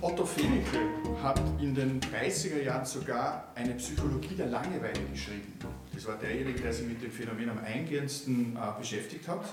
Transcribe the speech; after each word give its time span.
Otto 0.00 0.24
Fenichel 0.24 0.80
hat 1.20 1.40
in 1.60 1.74
den 1.74 2.00
30er 2.00 2.62
Jahren 2.62 2.86
sogar 2.86 3.50
eine 3.56 3.74
Psychologie 3.74 4.36
der 4.36 4.46
Langeweile 4.46 5.00
geschrieben. 5.12 5.58
Das 5.92 6.06
war 6.06 6.16
derjenige, 6.16 6.60
der 6.60 6.72
sich 6.72 6.86
mit 6.86 7.02
dem 7.02 7.10
Phänomen 7.10 7.50
am 7.50 7.58
eingehendsten 7.58 8.56
äh, 8.56 8.78
beschäftigt 8.78 9.26
hat. 9.26 9.44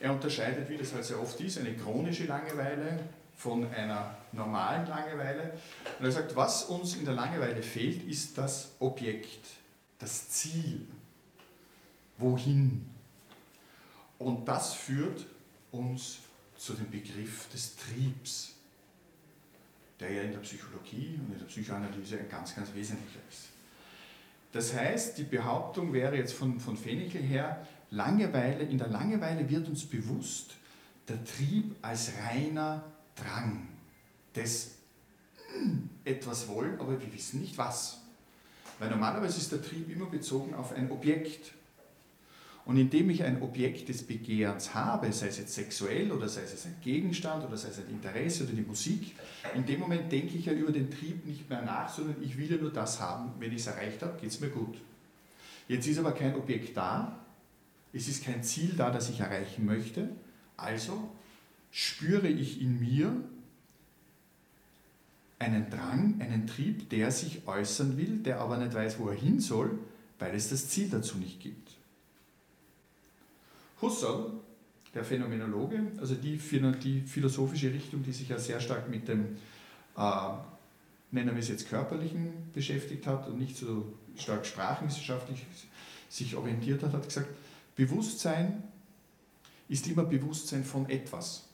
Er 0.00 0.12
unterscheidet, 0.12 0.68
wie 0.68 0.76
das 0.76 0.92
halt 0.92 1.04
sehr 1.04 1.20
oft 1.22 1.40
ist, 1.40 1.58
eine 1.58 1.72
chronische 1.74 2.24
Langeweile 2.24 2.98
von 3.36 3.64
einer 3.70 4.16
normalen 4.32 4.88
Langeweile. 4.88 5.52
Und 6.00 6.04
er 6.04 6.12
sagt, 6.12 6.34
was 6.34 6.64
uns 6.64 6.96
in 6.96 7.04
der 7.04 7.14
Langeweile 7.14 7.62
fehlt, 7.62 8.02
ist 8.08 8.36
das 8.36 8.72
Objekt, 8.80 9.46
das 10.00 10.30
Ziel. 10.30 10.84
Wohin? 12.18 12.90
Und 14.18 14.46
das 14.48 14.74
führt 14.74 15.26
uns 15.70 16.18
zu 16.56 16.72
dem 16.72 16.90
Begriff 16.90 17.48
des 17.52 17.76
Triebs, 17.76 18.56
der 20.00 20.12
ja 20.12 20.22
in 20.22 20.32
der 20.32 20.40
Psychologie 20.40 21.18
und 21.20 21.32
in 21.32 21.38
der 21.38 21.46
Psychoanalyse 21.46 22.18
ein 22.18 22.28
ganz, 22.28 22.54
ganz 22.54 22.74
wesentlicher 22.74 23.20
ist. 23.28 23.48
Das 24.52 24.74
heißt, 24.74 25.18
die 25.18 25.24
Behauptung 25.24 25.92
wäre 25.92 26.16
jetzt 26.16 26.32
von, 26.32 26.60
von 26.60 26.76
Fenichel 26.76 27.22
her, 27.22 27.66
Langeweile, 27.90 28.64
in 28.64 28.78
der 28.78 28.88
Langeweile 28.88 29.48
wird 29.48 29.68
uns 29.68 29.84
bewusst, 29.84 30.56
der 31.08 31.24
Trieb 31.24 31.76
als 31.82 32.12
reiner 32.20 32.84
Drang 33.14 33.68
des 34.34 34.76
hm, 35.52 35.88
etwas 36.04 36.48
wollen, 36.48 36.80
aber 36.80 37.00
wir 37.00 37.12
wissen 37.12 37.40
nicht 37.40 37.56
was. 37.56 38.00
Weil 38.78 38.90
normalerweise 38.90 39.38
ist 39.38 39.52
der 39.52 39.62
Trieb 39.62 39.88
immer 39.90 40.06
bezogen 40.06 40.54
auf 40.54 40.72
ein 40.72 40.90
Objekt. 40.90 41.52
Und 42.66 42.78
indem 42.78 43.10
ich 43.10 43.22
ein 43.22 43.42
Objekt 43.42 43.88
des 43.88 44.02
Begehrens 44.02 44.74
habe, 44.74 45.12
sei 45.12 45.28
es 45.28 45.38
jetzt 45.38 45.54
sexuell 45.54 46.10
oder 46.10 46.28
sei 46.28 46.42
es 46.42 46.66
ein 46.66 46.74
Gegenstand 46.82 47.46
oder 47.46 47.56
sei 47.56 47.68
es 47.68 47.78
ein 47.78 47.88
Interesse 47.88 48.42
oder 48.42 48.54
die 48.54 48.62
Musik, 48.62 49.14
in 49.54 49.64
dem 49.64 49.78
Moment 49.78 50.10
denke 50.10 50.36
ich 50.36 50.46
ja 50.46 50.52
über 50.52 50.72
den 50.72 50.90
Trieb 50.90 51.24
nicht 51.24 51.48
mehr 51.48 51.62
nach, 51.62 51.88
sondern 51.88 52.16
ich 52.20 52.36
will 52.36 52.50
ja 52.50 52.56
nur 52.56 52.72
das 52.72 53.00
haben. 53.00 53.30
Wenn 53.38 53.52
ich 53.52 53.58
es 53.58 53.68
erreicht 53.68 54.02
habe, 54.02 54.20
geht 54.20 54.30
es 54.30 54.40
mir 54.40 54.48
gut. 54.48 54.76
Jetzt 55.68 55.86
ist 55.86 55.98
aber 55.98 56.10
kein 56.10 56.34
Objekt 56.34 56.76
da, 56.76 57.20
es 57.92 58.08
ist 58.08 58.24
kein 58.24 58.42
Ziel 58.42 58.74
da, 58.76 58.90
das 58.90 59.10
ich 59.10 59.20
erreichen 59.20 59.64
möchte, 59.64 60.08
also 60.56 61.08
spüre 61.70 62.26
ich 62.26 62.60
in 62.60 62.80
mir 62.80 63.14
einen 65.38 65.70
Drang, 65.70 66.20
einen 66.20 66.48
Trieb, 66.48 66.90
der 66.90 67.12
sich 67.12 67.46
äußern 67.46 67.96
will, 67.96 68.18
der 68.18 68.40
aber 68.40 68.56
nicht 68.56 68.74
weiß, 68.74 68.98
wo 68.98 69.08
er 69.08 69.16
hin 69.16 69.38
soll, 69.38 69.78
weil 70.18 70.34
es 70.34 70.50
das 70.50 70.68
Ziel 70.68 70.88
dazu 70.88 71.18
nicht 71.18 71.40
gibt. 71.40 71.76
Husserl, 73.80 74.32
der 74.94 75.04
Phänomenologe, 75.04 75.92
also 75.98 76.14
die, 76.14 76.38
die 76.38 77.00
philosophische 77.02 77.72
Richtung, 77.72 78.02
die 78.02 78.12
sich 78.12 78.28
ja 78.28 78.38
sehr 78.38 78.60
stark 78.60 78.88
mit 78.88 79.08
dem, 79.08 79.36
äh, 79.96 80.30
nennen 81.10 81.34
wir 81.34 81.40
es 81.40 81.48
jetzt 81.48 81.68
körperlichen, 81.68 82.32
beschäftigt 82.54 83.06
hat 83.06 83.28
und 83.28 83.38
nicht 83.38 83.56
so 83.56 83.92
stark 84.16 84.46
sprachwissenschaftlich 84.46 85.44
sich 86.08 86.34
orientiert 86.34 86.82
hat, 86.82 86.94
hat 86.94 87.04
gesagt, 87.04 87.28
Bewusstsein 87.74 88.62
ist 89.68 89.86
immer 89.86 90.04
Bewusstsein 90.04 90.64
von 90.64 90.88
etwas. 90.88 91.44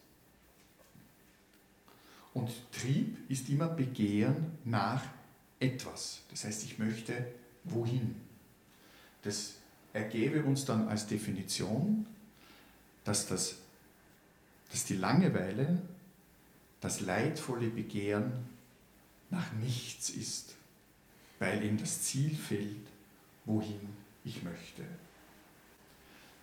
Und 2.35 2.51
Trieb 2.71 3.19
ist 3.29 3.49
immer 3.49 3.69
Begehren 3.69 4.53
nach 4.65 5.03
etwas. 5.59 6.21
Das 6.31 6.45
heißt, 6.45 6.65
ich 6.65 6.79
möchte 6.79 7.27
wohin. 7.65 8.17
Das 9.23 9.57
ergebe 9.93 10.43
uns 10.43 10.65
dann 10.65 10.89
als 10.89 11.07
Definition, 11.07 12.07
dass, 13.05 13.27
das, 13.27 13.57
dass 14.71 14.85
die 14.85 14.97
Langeweile 14.97 15.81
das 16.81 17.01
leidvolle 17.01 17.69
Begehren 17.69 18.33
nach 19.31 19.53
nichts 19.55 20.11
ist, 20.11 20.57
weil 21.39 21.65
ihm 21.65 21.79
das 21.79 22.03
Ziel 22.03 22.35
fehlt, 22.35 22.87
wohin 23.45 23.81
ich 24.25 24.43
möchte. 24.43 24.83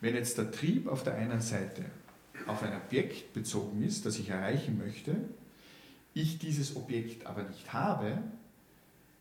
Wenn 0.02 0.16
jetzt 0.16 0.38
der 0.38 0.52
Trieb 0.52 0.88
auf 0.88 1.04
der 1.04 1.16
einen 1.16 1.42
Seite 1.42 1.86
auf 2.48 2.64
ein 2.64 2.76
Objekt 2.76 3.34
bezogen 3.34 3.84
ist, 3.84 4.06
das 4.06 4.18
ich 4.18 4.30
erreichen 4.30 4.78
möchte, 4.78 5.16
ich 6.14 6.40
dieses 6.40 6.76
Objekt 6.76 7.26
aber 7.26 7.44
nicht 7.44 7.74
habe, 7.74 8.24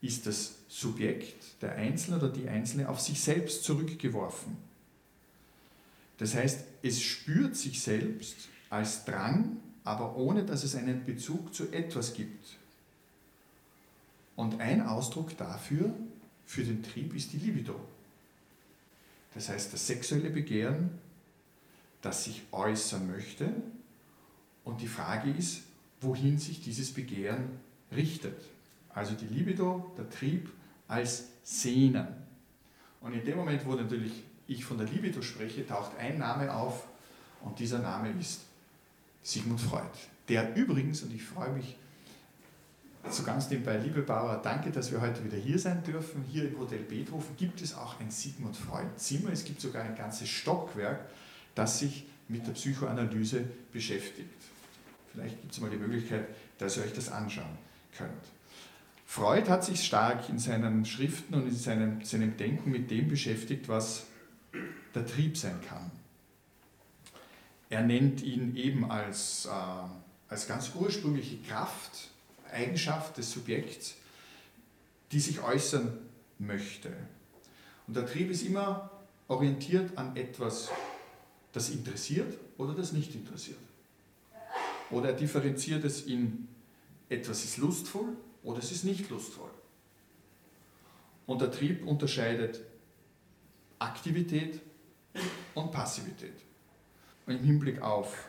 ist 0.01 0.27
das 0.27 0.55
Subjekt, 0.69 1.63
der 1.63 1.73
Einzelne 1.73 2.19
oder 2.19 2.29
die 2.29 2.49
Einzelne, 2.49 2.89
auf 2.89 3.01
sich 3.01 3.21
selbst 3.21 3.65
zurückgeworfen. 3.65 4.57
Das 6.19 6.35
heißt, 6.35 6.65
es 6.83 7.01
spürt 7.01 7.57
sich 7.57 7.81
selbst 7.81 8.37
als 8.71 9.05
Drang, 9.05 9.57
aber 9.85 10.17
ohne 10.17 10.45
dass 10.45 10.65
es 10.65 10.75
einen 10.75 11.05
Bezug 11.05 11.55
zu 11.55 11.73
etwas 11.73 12.15
gibt. 12.15 12.57
Und 14.37 14.61
ein 14.61 14.83
Ausdruck 14.87 15.37
dafür, 15.37 15.95
für 16.47 16.63
den 16.63 16.83
Trieb, 16.83 17.15
ist 17.15 17.33
die 17.33 17.39
Libido. 17.39 17.79
Das 19.35 19.49
heißt, 19.49 19.73
das 19.73 19.87
sexuelle 19.87 20.31
Begehren, 20.31 20.91
das 22.03 22.25
sich 22.25 22.43
äußern 22.53 23.11
möchte. 23.11 23.53
Und 24.65 24.81
die 24.81 24.87
Frage 24.87 25.31
ist, 25.31 25.63
wohin 26.01 26.39
sich 26.39 26.61
dieses 26.63 26.93
Begehren 26.93 27.51
richtet. 27.93 28.37
Also 28.99 29.15
die 29.15 29.29
Libido, 29.33 29.93
der 29.97 30.11
Trieb 30.11 30.51
als 30.89 31.29
Sehnen. 31.45 32.05
Und 33.01 33.13
in 33.13 33.25
dem 33.25 33.37
Moment, 33.37 33.65
wo 33.65 33.75
natürlich 33.75 34.25
ich 34.49 34.65
von 34.65 34.77
der 34.77 34.89
Libido 34.89 35.23
spreche, 35.23 35.65
taucht 35.65 35.97
ein 36.01 36.19
Name 36.19 36.53
auf 36.53 36.83
und 37.43 37.57
dieser 37.61 37.79
Name 37.79 38.11
ist 38.19 38.41
Sigmund 39.23 39.61
Freud. 39.61 39.87
Der 40.29 40.57
übrigens, 40.57 41.03
und 41.03 41.15
ich 41.15 41.23
freue 41.23 41.53
mich 41.53 41.77
so 43.09 43.23
ganz 43.23 43.49
nebenbei, 43.51 43.77
liebe 43.77 44.03
Bauer, 44.03 44.41
danke, 44.43 44.73
dass 44.73 44.91
wir 44.91 45.01
heute 45.01 45.25
wieder 45.25 45.37
hier 45.37 45.61
sein 45.61 45.85
dürfen. 45.85 46.25
Hier 46.29 46.49
im 46.49 46.59
Hotel 46.59 46.81
Beethoven 46.81 47.37
gibt 47.37 47.63
es 47.63 47.77
auch 47.77 48.01
ein 48.01 48.11
Sigmund 48.11 48.57
Freud 48.57 48.89
Zimmer. 48.97 49.31
Es 49.31 49.45
gibt 49.45 49.61
sogar 49.61 49.85
ein 49.85 49.95
ganzes 49.95 50.29
Stockwerk, 50.29 51.09
das 51.55 51.79
sich 51.79 52.05
mit 52.27 52.45
der 52.49 52.53
Psychoanalyse 52.53 53.45
beschäftigt. 53.73 54.43
Vielleicht 55.13 55.41
gibt 55.41 55.53
es 55.53 55.61
mal 55.61 55.71
die 55.71 55.77
Möglichkeit, 55.77 56.27
dass 56.59 56.77
ihr 56.77 56.83
euch 56.83 56.93
das 56.93 57.13
anschauen 57.13 57.57
könnt. 57.97 58.38
Freud 59.11 59.49
hat 59.49 59.65
sich 59.65 59.87
stark 59.87 60.29
in 60.29 60.39
seinen 60.39 60.85
Schriften 60.85 61.35
und 61.35 61.49
in 61.49 61.57
seinem, 61.57 62.05
seinem 62.05 62.37
Denken 62.37 62.71
mit 62.71 62.91
dem 62.91 63.09
beschäftigt, 63.09 63.67
was 63.67 64.05
der 64.95 65.07
Trieb 65.07 65.39
sein 65.39 65.59
kann. 65.67 65.91
Er 67.71 67.81
nennt 67.81 68.23
ihn 68.23 68.55
eben 68.55 68.91
als, 68.91 69.47
äh, 69.47 69.51
als 70.29 70.47
ganz 70.47 70.73
ursprüngliche 70.75 71.39
Kraft, 71.39 72.11
Eigenschaft 72.53 73.17
des 73.17 73.33
Subjekts, 73.33 73.95
die 75.11 75.21
sich 75.21 75.41
äußern 75.41 75.91
möchte. 76.39 76.93
Und 77.87 77.97
der 77.97 78.05
Trieb 78.05 78.31
ist 78.31 78.43
immer 78.43 78.91
orientiert 79.27 79.97
an 79.97 80.17
etwas, 80.17 80.69
das 81.53 81.71
interessiert 81.71 82.37
oder 82.59 82.75
das 82.75 82.93
nicht 82.93 83.15
interessiert. 83.15 83.59
Oder 84.91 85.09
er 85.09 85.17
differenziert 85.17 85.83
es 85.85 86.03
in 86.03 86.47
etwas 87.09 87.43
ist 87.43 87.57
lustvoll 87.57 88.15
oder 88.43 88.59
es 88.59 88.73
ist 88.73 88.85
nicht 88.85 89.09
lustvoll. 89.11 89.51
Und 91.27 91.43
der 91.43 91.51
Trieb 91.51 91.87
unterscheidet 91.87 92.61
Aktivität 93.79 94.61
und 95.55 95.71
Passivität. 95.73 96.35
Und 97.27 97.35
im 97.35 97.45
Hinblick 97.45 97.83
auf 97.83 98.29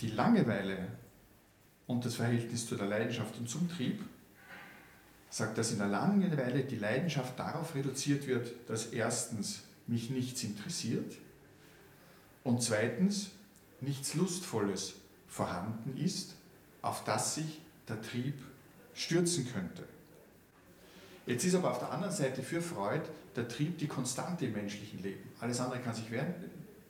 die 0.00 0.08
Langeweile 0.08 0.88
und 1.86 2.04
das 2.04 2.16
Verhältnis 2.16 2.66
zu 2.66 2.76
der 2.76 2.86
Leidenschaft 2.86 3.36
und 3.38 3.48
zum 3.48 3.68
Trieb, 3.68 4.02
sagt, 5.28 5.58
dass 5.58 5.70
in 5.70 5.78
der 5.78 5.86
Langeweile 5.86 6.64
die 6.64 6.76
Leidenschaft 6.76 7.38
darauf 7.38 7.74
reduziert 7.74 8.26
wird, 8.26 8.52
dass 8.68 8.86
erstens 8.86 9.62
mich 9.86 10.10
nichts 10.10 10.42
interessiert 10.42 11.16
und 12.42 12.62
zweitens 12.62 13.30
nichts 13.80 14.14
Lustvolles 14.14 14.94
vorhanden 15.28 15.96
ist, 15.96 16.34
auf 16.82 17.04
das 17.04 17.34
sich 17.34 17.60
der 17.88 18.00
Trieb 18.02 18.34
stürzen 18.94 19.50
könnte. 19.52 19.84
Jetzt 21.26 21.44
ist 21.44 21.54
aber 21.54 21.70
auf 21.70 21.78
der 21.78 21.92
anderen 21.92 22.14
Seite 22.14 22.42
für 22.42 22.60
Freud 22.60 23.02
der 23.36 23.46
Trieb 23.48 23.78
die 23.78 23.86
Konstante 23.86 24.46
im 24.46 24.52
menschlichen 24.52 25.02
Leben. 25.02 25.30
Alles 25.40 25.60
andere 25.60 25.80
kann 25.80 25.94
sich 25.94 26.06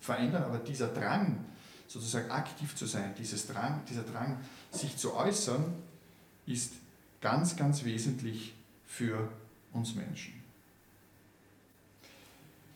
verändern, 0.01 0.45
aber 0.45 0.59
dieser 0.59 0.89
Drang, 0.89 1.45
sozusagen 1.87 2.31
aktiv 2.31 2.75
zu 2.75 2.87
sein, 2.87 3.15
dieses 3.19 3.47
Drang, 3.47 3.83
dieser 3.89 4.03
Drang, 4.03 4.39
sich 4.71 4.97
zu 4.97 5.15
äußern, 5.15 5.75
ist 6.47 6.73
ganz, 7.21 7.57
ganz 7.57 7.85
wesentlich 7.85 8.55
für 8.87 9.29
uns 9.73 9.95
Menschen. 9.95 10.41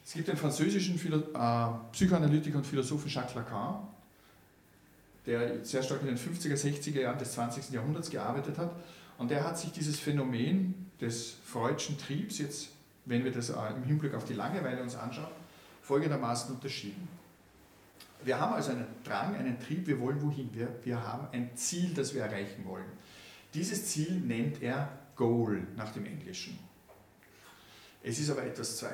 Es 0.05 0.12
gibt 0.12 0.28
den 0.28 0.37
französischen 0.37 0.99
Philo 0.99 1.19
äh, 1.19 1.93
Psychoanalytiker 1.93 2.58
und 2.58 2.67
Philosophen 2.67 3.08
Jacques 3.08 3.34
Lacan, 3.34 3.88
der 5.26 5.64
sehr 5.64 5.82
stark 5.82 6.02
in 6.02 6.08
den 6.08 6.18
50er, 6.18 6.54
60er 6.54 7.00
Jahren 7.00 7.18
des 7.18 7.32
20. 7.32 7.70
Jahrhunderts 7.70 8.10
gearbeitet 8.10 8.58
hat. 8.58 8.74
Und 9.16 9.30
der 9.30 9.44
hat 9.44 9.58
sich 9.58 9.72
dieses 9.72 9.98
Phänomen 9.98 10.90
des 11.00 11.36
freudschen 11.44 11.98
Triebs 11.98 12.38
jetzt, 12.38 12.68
wenn 13.04 13.24
wir 13.24 13.32
das 13.32 13.50
äh, 13.50 13.54
im 13.76 13.84
Hinblick 13.84 14.14
auf 14.14 14.24
die 14.24 14.34
Langeweile 14.34 14.82
uns 14.82 14.96
anschauen, 14.96 15.32
folgendermaßen 15.82 16.54
unterschieden. 16.54 17.08
wir 18.24 18.40
haben 18.40 18.54
also 18.54 18.70
einen 18.70 18.86
Drang, 19.04 19.36
einen 19.36 19.60
Trieb, 19.60 19.86
wir 19.86 20.00
wollen 20.00 20.20
wohin. 20.22 20.48
Wir, 20.52 20.68
wir 20.82 21.02
haben 21.06 21.28
ein 21.32 21.50
Ziel, 21.56 21.92
das 21.94 22.14
wir 22.14 22.22
erreichen 22.22 22.64
wollen. 22.64 22.86
Dieses 23.52 23.86
Ziel 23.86 24.20
nennt 24.20 24.62
er 24.62 24.88
Goal 25.14 25.66
nach 25.76 25.92
dem 25.92 26.06
Englischen. 26.06 26.58
Es 28.02 28.18
ist 28.18 28.30
aber 28.30 28.44
etwas 28.44 28.82
äh, 28.82 28.88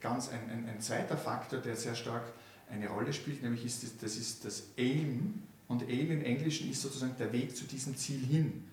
ganz 0.00 0.30
ein, 0.30 0.50
ein, 0.50 0.68
ein 0.68 0.80
zweiter 0.80 1.16
Faktor, 1.16 1.60
der 1.60 1.76
sehr 1.76 1.94
stark 1.94 2.24
eine 2.68 2.88
Rolle 2.88 3.12
spielt, 3.12 3.42
nämlich 3.42 3.64
ist 3.64 3.82
das, 3.82 3.96
das 3.98 4.16
ist 4.16 4.44
das 4.44 4.64
Aim. 4.76 5.42
Und 5.68 5.82
Aim 5.82 6.10
im 6.10 6.24
Englischen 6.24 6.70
ist 6.70 6.82
sozusagen 6.82 7.16
der 7.18 7.32
Weg 7.32 7.56
zu 7.56 7.64
diesem 7.64 7.96
Ziel 7.96 8.24
hin. 8.24 8.64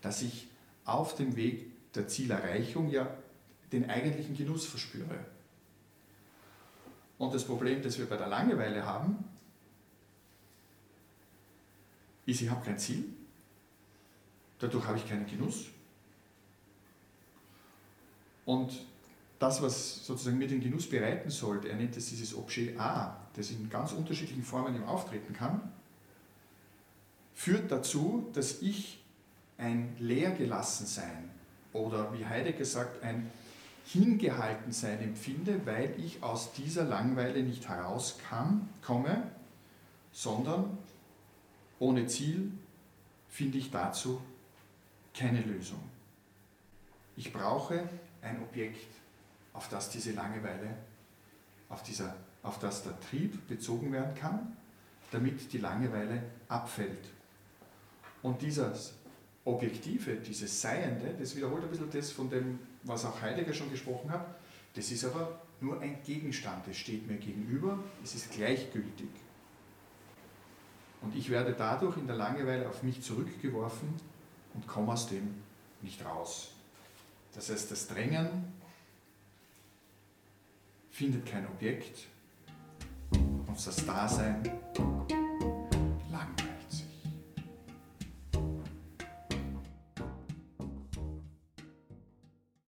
Dass 0.00 0.22
ich 0.22 0.48
auf 0.84 1.14
dem 1.14 1.36
Weg 1.36 1.92
der 1.94 2.08
Zielerreichung 2.08 2.90
ja 2.90 3.16
den 3.70 3.88
eigentlichen 3.88 4.36
Genuss 4.36 4.66
verspüre. 4.66 5.26
Und 7.18 7.34
das 7.34 7.44
Problem, 7.44 7.82
das 7.82 7.98
wir 7.98 8.06
bei 8.06 8.16
der 8.16 8.26
Langeweile 8.26 8.84
haben, 8.84 9.24
ist, 12.26 12.40
ich 12.40 12.50
habe 12.50 12.64
kein 12.64 12.78
Ziel, 12.78 13.04
dadurch 14.58 14.86
habe 14.86 14.98
ich 14.98 15.08
keinen 15.08 15.26
Genuss. 15.26 15.66
Und 18.44 18.72
das, 19.42 19.60
was 19.60 20.06
sozusagen 20.06 20.38
mir 20.38 20.46
den 20.46 20.60
Genuss 20.60 20.88
bereiten 20.88 21.28
sollte, 21.28 21.68
er 21.68 21.74
nennt 21.74 21.96
es 21.96 22.10
dieses 22.10 22.36
Objet 22.36 22.78
A, 22.78 23.16
das 23.34 23.50
in 23.50 23.68
ganz 23.68 23.90
unterschiedlichen 23.90 24.44
Formen 24.44 24.76
im 24.76 24.84
Auftreten 24.84 25.32
kann, 25.32 25.72
führt 27.34 27.72
dazu, 27.72 28.30
dass 28.34 28.62
ich 28.62 29.02
ein 29.58 29.96
Leergelassensein 29.98 31.28
oder 31.72 32.12
wie 32.16 32.24
Heidegger 32.24 32.64
sagt, 32.64 33.02
ein 33.02 33.30
Hingehaltensein 33.84 35.00
empfinde, 35.00 35.66
weil 35.66 35.92
ich 35.98 36.22
aus 36.22 36.52
dieser 36.52 36.84
Langweile 36.84 37.42
nicht 37.42 37.68
herauskomme, 37.68 39.24
sondern 40.12 40.78
ohne 41.80 42.06
Ziel 42.06 42.52
finde 43.28 43.58
ich 43.58 43.72
dazu 43.72 44.20
keine 45.14 45.40
Lösung. 45.40 45.82
Ich 47.16 47.32
brauche 47.32 47.88
ein 48.22 48.40
Objekt, 48.40 49.01
auf 49.52 49.68
das 49.68 49.90
diese 49.90 50.12
Langeweile, 50.12 50.76
auf, 51.68 51.82
dieser, 51.82 52.14
auf 52.42 52.58
das 52.58 52.84
der 52.84 52.98
Trieb 53.00 53.46
bezogen 53.48 53.92
werden 53.92 54.14
kann, 54.14 54.56
damit 55.10 55.52
die 55.52 55.58
Langeweile 55.58 56.22
abfällt. 56.48 57.08
Und 58.22 58.40
dieses 58.40 58.94
Objektive, 59.44 60.16
dieses 60.16 60.60
Seiende, 60.60 61.14
das 61.18 61.36
wiederholt 61.36 61.64
ein 61.64 61.70
bisschen 61.70 61.90
das 61.90 62.12
von 62.12 62.30
dem, 62.30 62.58
was 62.84 63.04
auch 63.04 63.20
Heidegger 63.20 63.52
schon 63.52 63.70
gesprochen 63.70 64.10
hat, 64.10 64.26
das 64.74 64.90
ist 64.90 65.04
aber 65.04 65.40
nur 65.60 65.80
ein 65.80 66.02
Gegenstand, 66.04 66.66
es 66.68 66.76
steht 66.76 67.06
mir 67.06 67.16
gegenüber, 67.16 67.78
es 68.02 68.14
ist 68.14 68.30
gleichgültig. 68.32 69.10
Und 71.02 71.14
ich 71.16 71.30
werde 71.30 71.54
dadurch 71.56 71.96
in 71.96 72.06
der 72.06 72.16
Langeweile 72.16 72.68
auf 72.68 72.82
mich 72.82 73.02
zurückgeworfen 73.02 73.88
und 74.54 74.66
komme 74.66 74.92
aus 74.92 75.08
dem 75.08 75.34
nicht 75.82 76.04
raus. 76.04 76.52
Das 77.34 77.50
heißt, 77.50 77.70
das 77.70 77.88
Drängen 77.88 78.52
findet 80.92 81.26
kein 81.26 81.46
Objekt 81.46 82.06
und 83.10 83.66
das 83.66 83.84
Dasein 83.84 84.42